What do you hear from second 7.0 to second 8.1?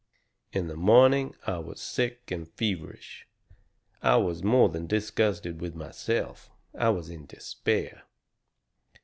in despair.